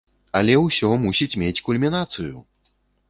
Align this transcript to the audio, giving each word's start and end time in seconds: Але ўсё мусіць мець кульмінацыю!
Але 0.37 0.53
ўсё 0.61 0.89
мусіць 1.03 1.39
мець 1.43 1.63
кульмінацыю! 1.67 2.35